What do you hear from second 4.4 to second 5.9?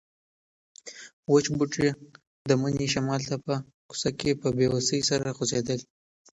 په بې وسۍ سره خوځېدل.